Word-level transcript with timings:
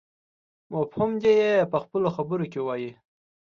مفهوم 0.73 1.11
دې 1.23 1.31
يې 1.41 1.53
په 1.71 1.77
خپلو 1.83 2.07
خبرو 2.15 2.45
کې 2.51 2.59
ووايي. 2.61 2.91